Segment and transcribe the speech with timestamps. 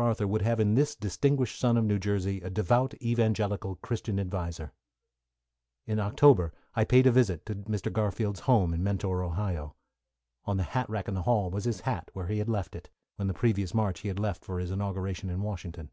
[0.00, 4.72] Arthur would have in this distinguished son of New Jersey, a devout, evangelical, Christian adviser.
[5.84, 7.92] In October I paid a visit, to Mr.
[7.92, 9.74] Garfield's home in Mentor, Ohio.
[10.44, 12.88] On the hat rack in the hall was his hat, where he had left it,
[13.16, 15.90] when the previous March he left for his inauguration in Washington.